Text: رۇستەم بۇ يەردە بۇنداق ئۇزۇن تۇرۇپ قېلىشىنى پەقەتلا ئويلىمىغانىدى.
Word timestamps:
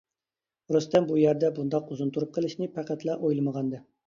رۇستەم 0.75 1.05
بۇ 1.11 1.19
يەردە 1.23 1.51
بۇنداق 1.59 1.93
ئۇزۇن 1.93 2.09
تۇرۇپ 2.17 2.33
قېلىشىنى 2.39 2.71
پەقەتلا 2.79 3.19
ئويلىمىغانىدى. 3.21 3.85